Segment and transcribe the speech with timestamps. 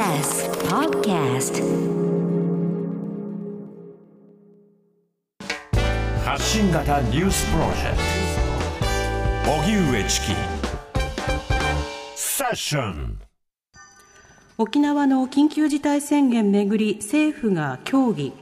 [0.00, 1.62] TBS Podcast.
[6.24, 7.96] 発信型ニュースプロジェク
[9.44, 9.52] ト。
[9.60, 10.32] 荻上チキ。
[12.14, 13.20] セッション
[14.56, 18.32] 沖縄の緊急事態宣言めぐり政府が協議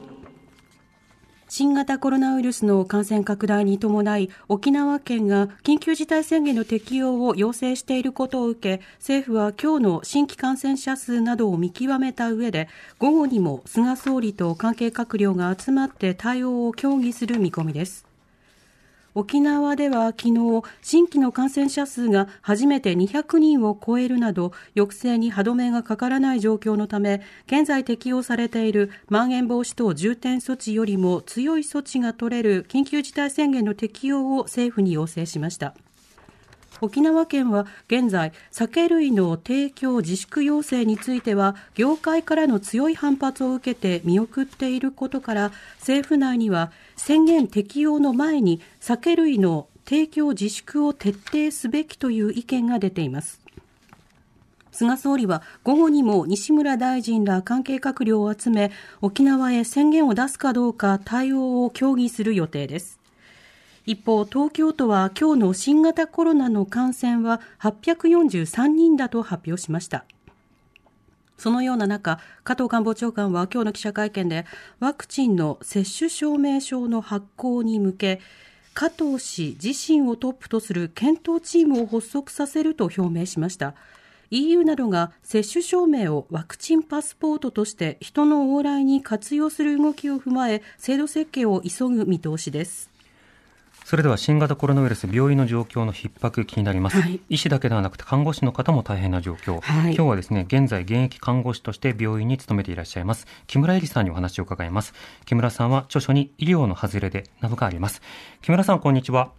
[1.51, 18.08] 新型コロナウイルスの感染拡大に伴い沖縄県が緊急事態宣言の適用を要請していることを受け政府は今日の新規感染者数などを見極めた上で午後にも菅総理と関係閣僚が集まって対応を協議する見込みです。
[19.15, 35.73] 沖縄では昨日新規の感染者数が初めて200人を超えるなど抑制に歯止めがかからない状況のため現在適用されているまん延防止等重点措置よりも強い措置が取れる緊急事態宣言の適用を政府に要請しました。
[36.81, 53.39] 沖縄県は現在酒類の提供自粛要請については業界からの強い反発を受けて見送っていることから政府内には宣言適用の前に酒類の提供自粛を徹底すべきという意見が出ています
[54.73, 62.99] 菅総理は午後にも西村大臣ら関係閣僚を集め沖縄へ宣言を出すかどうか対応を協議する予定です
[63.85, 70.05] 一方、東京都は今日の新型コロナの感染は843人だと発表しました。
[71.39, 74.45] そのような中、加藤官房長官は今日の記者会見で、
[74.79, 78.19] ワクチンの接種証明書の発行に向け、
[78.73, 83.73] 加藤氏自身をトップとする検討チームを発足させると表明しました。
[84.31, 92.98] EU などが接種証明をワクチンパスポートとして人の往来に活用する動きを踏まえ、制度設計を急ぐ見通しです。
[93.89, 104.93] それでは新型コロナウイルス病院の状況の逼迫気になります、はい、医師だけではなくて看護師の方も大変な状況、はい、今日はですね現在現役看護師として病院に勤めていらっしゃいます木村恵里さんにお話を伺います。
[105.25, 108.03] 木村さんは著書に医療の外れでなどがあります。
[108.43, 109.31] 木村さんこんにちは。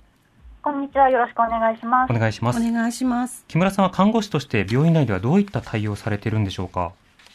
[0.63, 1.09] こんにちは。
[1.09, 2.11] よろしくお願いします。
[2.13, 2.59] お願いします。
[2.59, 3.45] お願いします。
[3.47, 6.91] 木村さんは看護師として病院内ではどういった対応されているんでしょうか？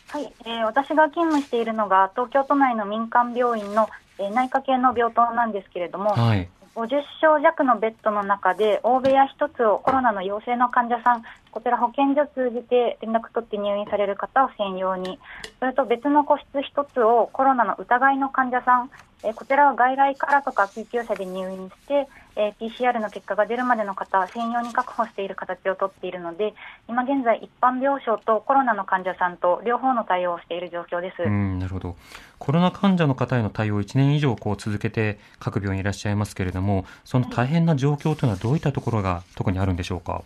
[0.09, 3.89] はい、えー、私が勤務しているのが東京都内の民間病院の、
[4.19, 11.23] えー、内科系の病棟なんですけれども、はい、50床弱のベッドの中で、大部屋1つをコロナの陽性の患者さん、
[11.55, 15.17] こちら保健所通じて連絡取って入院される方を専用に、
[15.61, 18.91] それと別の個室1つをコロナの疑いの患者さん、
[19.23, 26.53] えこちらは外来からとか救急車で入院して、え PCR の結果が出るまでの方、専用に確保している形をとっているので、
[26.89, 31.23] 今現在、一般病床とコロナの患者さんと両方の対応をしている状況です。
[31.23, 31.95] うんなるほど
[32.37, 40.21] コロナ患者の方への対応を1年以上こう続けて各病院いらっしゃいますけれども、その大変な状況というのはどういったところが特にあるんでしょうか？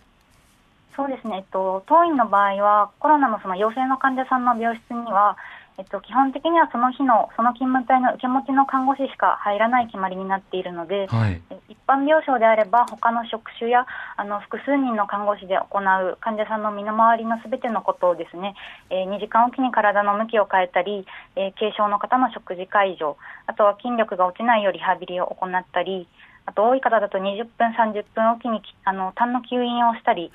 [1.00, 5.38] そうですね、えっと、当院の場合は、コロナのその陽性の患者さんの病室には、
[5.78, 11.40] えっと、基本的にはその日のその勤務帯の受け持ちの看護師しか入らない決まりになっているので、はい、
[11.70, 13.86] 一般病床であれば他の職種や
[14.18, 18.54] あの複数人の看護師で行う患者さんの身の回りのすべてのことをですね、
[18.90, 23.16] えー、2時間おきに体の向きを変えたり、えー、軽症の方の食事介助
[23.46, 26.06] あとは筋力が落ちないようリハビリを行ったり
[26.44, 30.30] あと多い方だと20分30分おきにあの痰の吸引をしたり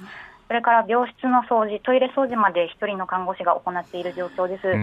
[0.48, 4.74] それから病室の掃除トイレ掃除まで1人の看護師が行っている状況です。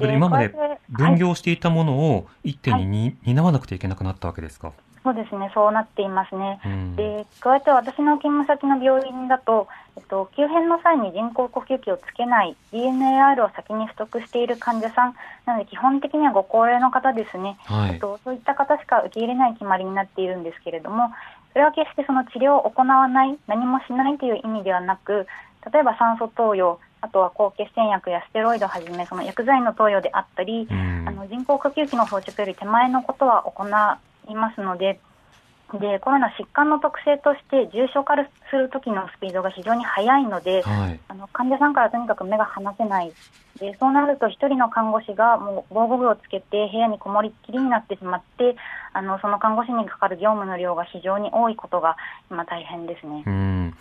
[0.00, 0.54] 今まで
[0.88, 4.72] 分業していたものを一手に担わなくてはいけなくなったわけですか？
[5.02, 6.60] そうですね、そうなっていますね。
[6.62, 15.14] うん、で、加えて私の勤務先の病院だと、えっと、急変の際に人工呼吸器をつけない DNAR を先に取得している患者さん
[15.46, 21.10] なので、基本的にはご高齢の方ですね、はい、えっと、そういった方しか受け入れない決まりになっているんですけれども、
[21.52, 25.26] それは決してその治療を行わない、何もしないという意味ではなく、
[25.72, 33.66] 例えば酸素投与、あとは抗血栓薬やステロイドをはじめその薬剤の投与であったり、あの人工呼吸器の装着より手前のことは行
[34.28, 35.00] いますので
[35.78, 38.14] でコロナ疾患の特性として重症化
[38.50, 43.12] する時のスピードが非常に速いので、はい、あの患者さんからとにかく目が離せない。
[43.58, 48.56] でそうなると1人の看護師がもう防護具をつけて部屋にこもりっきりになってしまって
[48.92, 51.96] あのその看護師にかかる業務の量が非常に多いことが
[52.30, 53.22] 今大変ですね。
[53.26, 53.74] うん。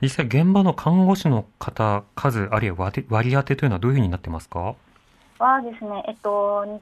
[0.00, 4.74] 実際現場の看護師の方数あるいは割り当てというのはどういうふうになってますか？
[5.38, 6.80] はですね、えっと、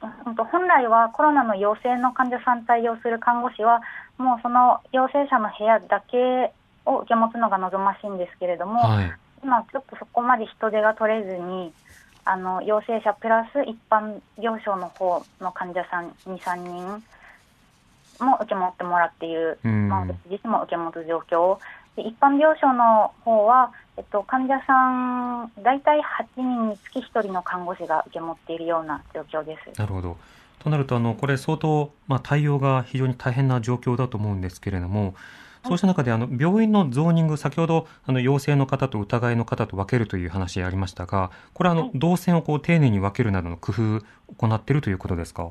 [0.00, 3.80] 本来はコロナの陽性の患者さん対応する看護師は
[4.18, 6.52] もうその陽性者の部屋だけ
[6.84, 9.12] を受け持つのが望ましいんですけれども、はい、
[9.42, 11.72] 今ちょっとそこまで人手が取れずに
[12.24, 17.02] あの陽性者プラス一般病床の方の患者さん2、3人
[18.24, 21.62] も受け持ってもらっている、まあ、私自身も受け持つ状況で
[22.02, 24.74] 一般病床の方は、えっと、患者さ
[25.44, 26.02] ん、大体8
[26.36, 29.78] 人につき1人の看護師が受け持っているような状況です。
[29.78, 30.16] なるほど
[30.58, 35.14] となると、あのこれ、相当、まあ、対応が非常に大変な状況だと思うんですけれども、
[35.66, 44.00] そうした中であの病院のゾーニング、先ほどあの陽性の方と疑いの方と分けるという話ありましたが、これはあの、動線をこう丁寧に分けるなどの工夫を
[44.36, 45.50] 行っているということですか？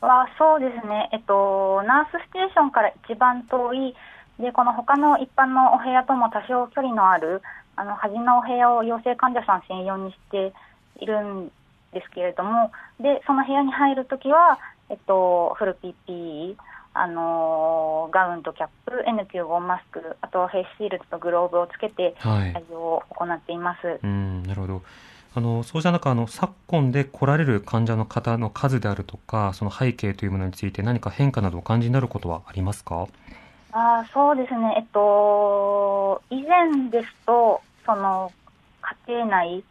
[0.00, 3.94] はそうですね、えっと、ナースステーションから一番遠い、
[4.40, 7.42] でこの他の一般のお部屋とも多少距離のある、
[7.76, 10.52] あの端のお部屋を陽性患者さん専用にして
[11.00, 11.52] いるん
[11.92, 14.58] ですけれども、でその部屋に入るときは、
[14.88, 16.56] えっと、フル PPE、
[16.92, 23.86] あのガウンとキャップ、N95 マスク、あとフェイスシールドとグローブをつけて対応を行っています。
[23.86, 24.82] はい、うんなるほど。
[25.32, 33.06] あのそうした中あの、昨今で来られる患者の方の数であるとか、その背景というものについて、何か変化などお感じになることはありますか？
[33.72, 38.32] あそうですね、えっと、以前ですと、その
[39.06, 39.64] 家庭内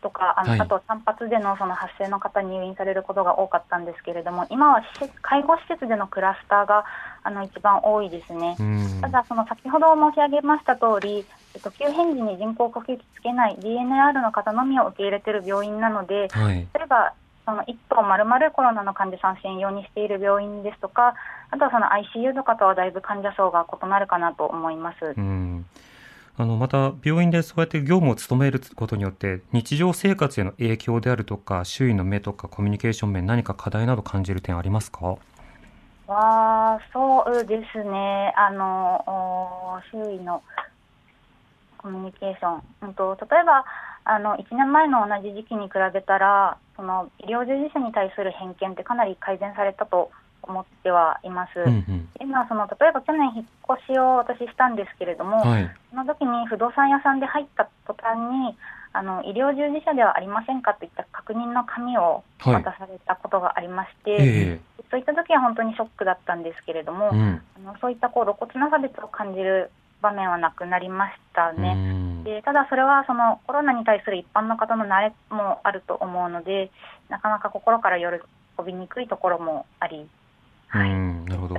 [0.00, 6.84] とか、あの、はい、あと単発でのその発生の方に入院されることが多かったんですけれども、今は施設介護施設でのクラスターが
[7.22, 8.56] あの一番多いですね。
[9.00, 11.24] ただ、その先ほど申し上げました通り、
[11.54, 17.12] えっと、急変時に人工呼吸器つけない DNR の方のみを受け入れている病院なので、はい、例えば
[17.44, 21.14] その1棟まるまるコロナの患者さん専用にしている病院ですとか、
[21.50, 25.14] あとはその ICU の方はだいぶ患者層が異なるかなと思います。
[25.16, 25.66] うん。
[26.36, 35.16] あのまた病院でそうやって業務を務めることによって日常生活への影響であるとか周囲の目とかコミュニケーション面何か課題など感じる点ありますか？
[36.08, 38.32] あそうですね。
[38.36, 40.42] あの周囲の
[41.78, 43.64] コミュニケーション、うんと、と例えば
[44.04, 50.10] あの1年前の同じ時期に比べたらその医療従事者に対する偏見ってかなり改善されたと
[50.42, 51.58] 思ってはいます。
[51.60, 53.46] うんうん、今その例えば去年引っ
[53.78, 58.56] 越しを私したんですけれども、はい、その時に不動産屋さんで入った途端に
[58.92, 64.60] あの医療従事者ではありませんかといった確認の紙を渡されたことがありまして、はいえ。
[64.78, 69.70] ー、そういった時は本当にショックだったんですけれども、うん、あのそういったこう露骨な差別を感じる
[70.02, 72.22] 場面はなくなりましたね。
[72.24, 76.70] でただ、それはそのコロナに対する一般の方の慣れもあると思うので、
[77.08, 78.04] なかなか心から喜
[78.64, 80.08] びにくいところもあり、
[80.70, 81.56] はい、なるほど。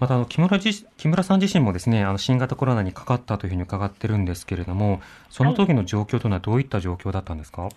[0.00, 7.70] またあの木村じ木村さん自身もですねあの新型コロナにかかったというふうに伺ってるんですけれども、その時の状況というのはどういった状況だったんですか、はい、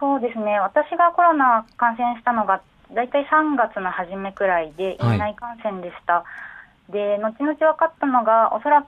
[0.00, 2.62] そうですね、私がコロナ感染したのが、
[2.94, 6.14] 大体3月の初めくらいで、院内感染でした。
[6.14, 6.24] は
[6.88, 8.86] い、で後々分かったのが、おそらく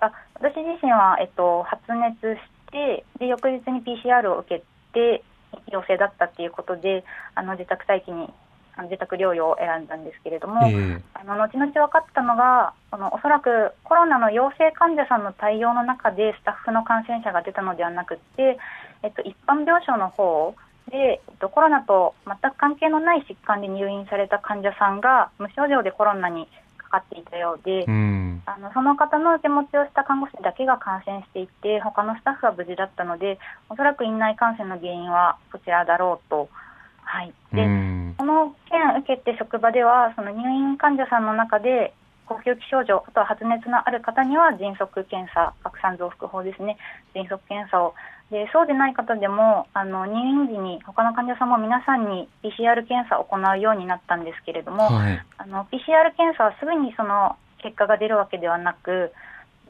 [0.00, 2.40] あ私自身は、えっと、発熱し
[2.72, 5.22] てで、翌日に PCR を受けて、
[5.70, 8.32] 陽性だったっていうことで、あの自宅待機に
[8.84, 18.58] 自宅療養を選んだんですけれども、えー、あの後々分かったのがあのおそらくコロナの陽性患者さんの対応の中でスタッフの感染者が出たのではなくて、
[19.02, 20.54] えっと、一般病床の方
[20.90, 26.46] で、えっと、コロナと全く関係のない疾患で入院された患者さんが無症状でコロナに
[26.76, 33.38] かかっていたようで、うん、あのその方の受け持ちをした看護師だけが感染していて他のスタッフは無事だったので
[33.68, 36.48] おそらく院内感染の原因はこちらだろうと。
[37.16, 37.64] はい、で
[38.18, 41.94] この件を受けて職場ではその入院患者さんの中で
[42.26, 46.76] 呼吸器症状、あとは発熱のある方には迅速検査、拡散増幅法ですね、
[47.14, 47.94] 迅速検査を、
[48.30, 59.12] でそうでない方でもあの入院時に他の患者さんも皆さんに PCR 検査を行うようになったんですけれども、はい、あの PCR 検査はすぐにその結果が出るわけではなく、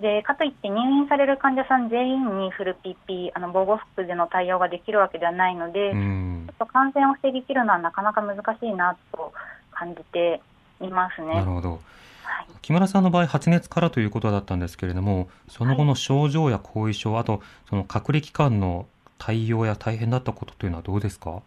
[0.00, 9.33] でかといって入院される患者さん全員にフル PP、あの防護服での対応ができるわけではないので、ちょっと感染を防ぎきるのはなかなか難しいなと
[9.73, 10.41] 感じて
[10.81, 11.35] いますね。
[11.35, 11.81] なるほど。
[12.61, 18.87] 木村さんの場合、発熱からということだったんですけれども、その後の症状や後遺症、はい、あとその隔離期間の
[19.19, 21.41] 対応や大変だったことというのはどうですか？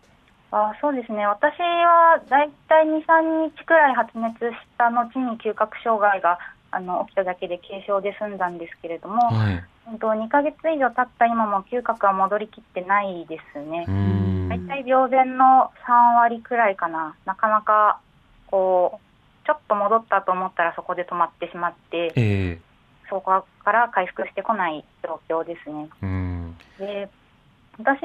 [0.51, 1.27] あそうですね。
[1.27, 6.39] 私は大体2、3日くらい発熱した後に嗅覚障害が
[6.71, 13.85] あの起きただけで軽症で済んだんですけれども、はい、2か月以上経った今も嗅覚は戻りきってないですね。
[14.49, 17.99] 大体病前の3割くらいかな、なかなか
[18.47, 22.59] こうちょっと戻ったと思ったらそこで止まってしまって、えー、
[23.09, 25.89] そこから回復してこない状況ですね。
[26.77, 27.09] で
[27.79, 28.01] 私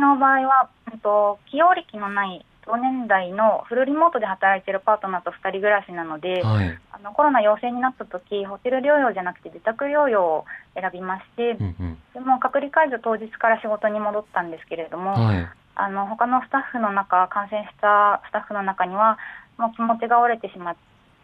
[0.00, 10.44] の場合は、えっと、起用歴のない同年代のフルリモートで働いているパートナーと2人暮らしなので、はい、あのコロナ陽性になった時ホテル療養じゃなくて自宅療養を
[10.74, 19.18] 選びまして、うんうん、でも隔離解除当日から仕事に戻ったんですけれども、はい、あの他のスタッフの中感染したスタッフの中には
[19.58, 20.76] もう気持ちが折れてしまっ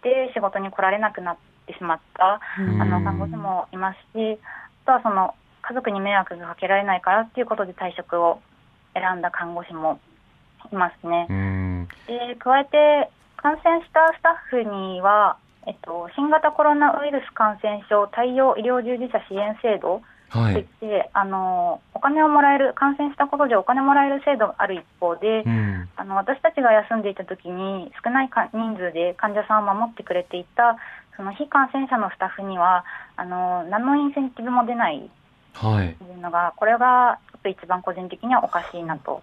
[0.03, 1.37] て仕事に来られなくなっ
[1.71, 4.39] ってしまった、あの看護師もいますし、
[4.85, 8.41] あとはその家族に迷惑がかけられないからっていうことで退職を
[8.95, 10.01] 選んだ看護師も
[10.73, 11.27] いますね。
[12.07, 15.37] で加えて感染したスタッフには、
[15.67, 20.65] えっと、新型コロナウイルス感染症対応医療従事者支援制度はい、
[21.13, 30.79] あのお金をもらえる感染したことでお金もらえる制度がある一方で、うん、あの私たちが休んでいた時に少ない人数で患者さんを守ってくれていた
[31.17, 32.85] その非感染者のスタッフには
[33.17, 35.11] あの何のインセンティブも出ない
[35.53, 35.89] とい。
[35.91, 39.23] うのが、はい、これがちょっと一番個人的にはおかしいなと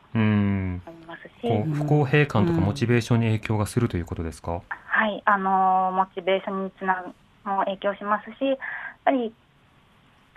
[0.86, 1.64] 思いますし。
[1.74, 5.22] 不公平感とかモチベーションに影響がするということですか、はい。
[5.26, 7.04] あのモチベーションにつな
[7.44, 8.58] も影響しますしやっ
[9.06, 9.34] ぱり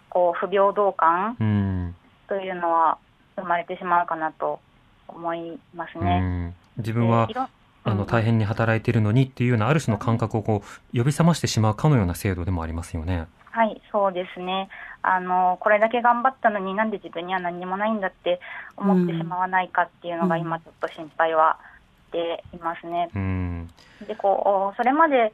[0.09, 1.95] こう不平等感
[2.29, 2.99] というのは
[3.37, 4.61] 生まれてしまうかなと
[5.09, 6.55] 思いますね。
[6.77, 7.29] 自分は
[7.83, 13.27] あの大変に働いているのにっていうようなある種の感覚をこう呼び覚ましてしまうかのような制度でもありますよね。
[13.51, 14.69] はい、そうですね。
[15.03, 18.41] あのこれだけ頑張ったのになんで自分には何もないんだって
[18.77, 21.59] 思ってしまわないかっていうのが今ちょっと心配は
[22.11, 23.09] していますね。
[23.15, 23.71] うん、
[24.07, 25.33] でこうそれまで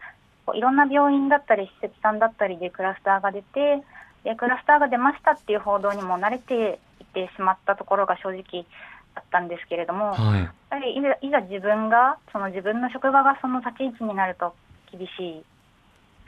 [0.55, 3.83] いろんな病院だったり施設さんだったりでクラスターが出て
[4.23, 8.67] でクラスターが出ましたっていう報道にも慣れていてしまったところが正直
[9.15, 14.55] あったんですけれども、はい、やはりいざいざ自分がその自分の職場がその立ち位置になると
[14.93, 15.45] 厳しい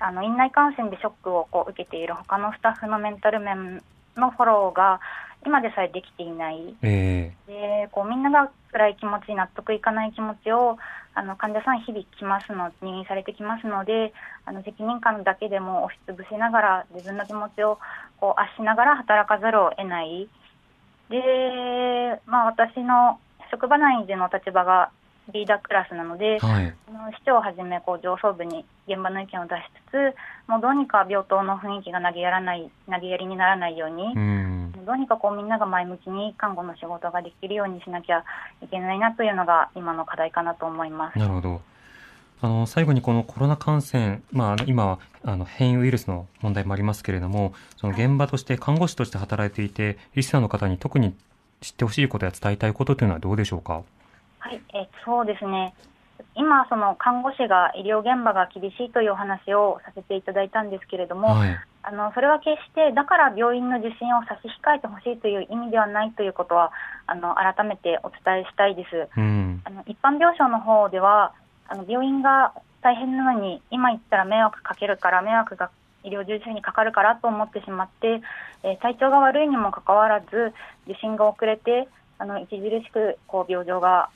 [0.01, 3.83] あの院内感染でショックをこう受けている他のスタッフのメンタル面
[4.17, 5.01] のフォローが
[5.47, 10.77] 今でさえできていない、えー、でこうみんなが辛い気持ち、納得いかない気持ちを
[11.15, 14.13] あの患者さん、日々来ますの入院されてきますので
[14.45, 17.79] あの責任感だけでも押しつぶしながら自分の気持ちを
[18.21, 20.29] こう圧しながら働かざるを得ない。
[21.09, 23.19] で、まあ、私の
[23.51, 24.91] 職場内での立場が
[25.33, 26.75] リーダークラスなので、はい、
[27.13, 38.25] 市長をはじめこう上層部に現場の意見を出しつつ、もうどうにか病棟の雰囲気が投げやらない投げやりにならないように、うどうにかこうみんなが前向きに看護の仕事ができるようにしなきゃ
[38.63, 41.19] いけないなというのが今の課題かなと思います。
[41.19, 41.61] なるほど。
[42.41, 51.15] あの最後にこのコロナ感染、まあ、今はあの変異ウイルスの問題もありますけれども、その現場として看護師として働いていて、リスナーの方に特に
[51.61, 53.83] 知ってほしいことや伝えたいことというのはどうでしょうか？
[54.39, 55.75] はい、えそうですね。
[56.35, 66.71] 今、その看護師が医療現場が厳しいというお話をさせていただいたんですけれども、はい、あのそれは決してだから病院の受診を差し控えてほしいという意味ではないということは
[67.07, 69.09] あの改めてお伝えしたいです。
[69.17, 71.33] うん、あの一般病床の方では
[71.69, 72.53] あの病院が
[72.83, 75.71] 大変なのに今言ったら迷惑かけるから迷惑が
[76.05, 78.21] 医療従事者にかかるからと思ってしまって、
[78.63, 80.53] えー、体調が悪いにもかかわらず
[80.87, 84.11] 受診が遅れてあの著しくこう病状が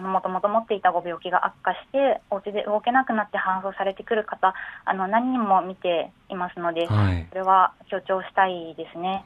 [0.00, 9.22] もともと持っていたご病気が悪化してお家で動けなくなって搬送されてくる方あの何人も見ていますので、はい、それは強調したいですね。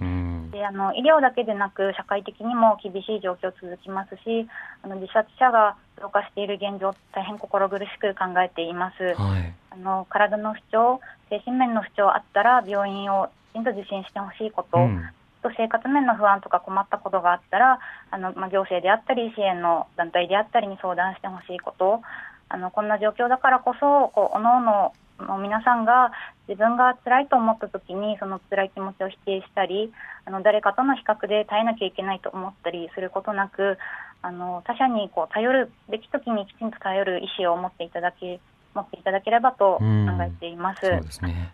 [0.50, 4.48] であの医療だけでなく社会的にも厳しい状況続きますし
[4.82, 9.14] あの自殺者が増加している現状大変心苦しく考えています。
[9.14, 15.10] はい、あの体の不調精神面の不調あったら病院をきちんと受診してほしいこと、うん
[15.42, 17.80] と生活面の不安とか困ったことがあったら
[18.10, 22.02] あの、まあ、行政であったり支援の団体であったりに相談してほしいこと
[22.48, 26.12] あのこんな状況だからこそこうおのおのの皆さんが
[26.48, 29.92] 自分が辛いと思った時にその辛い気持ちを否定したり
[30.24, 33.78] あの誰かとの比較で耐えなきゃいけないと思ったりすることなく
[34.22, 38.40] あの他者にこう頼るべき時にきちんと頼る意思を持っていただけ
[38.74, 39.84] 持っていただければと考
[40.22, 40.80] えています。
[40.82, 41.52] そうですね。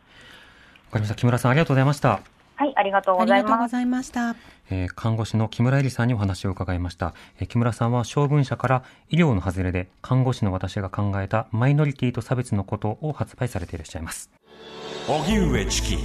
[0.86, 1.14] わかりました。
[1.14, 2.35] 木村さんありがとうございました。
[2.56, 3.52] はい、ありがとうございます。
[3.52, 4.34] ありがとうございました。
[4.70, 7.14] えー、看護師の木村恵里さんにお話を伺いました。
[7.38, 14.30] えー、木村さんは小文社から医療の外れで看護師の私が考えたマイノリティと差別のことを発売されていらっしゃいます。
[15.06, 15.98] 荻上チキ